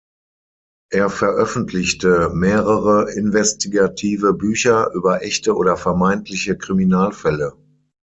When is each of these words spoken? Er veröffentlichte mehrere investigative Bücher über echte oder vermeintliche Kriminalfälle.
Er 0.91 1.11
veröffentlichte 1.11 2.31
mehrere 2.33 3.11
investigative 3.13 4.33
Bücher 4.33 4.89
über 4.95 5.21
echte 5.21 5.55
oder 5.55 5.77
vermeintliche 5.77 6.57
Kriminalfälle. 6.57 7.53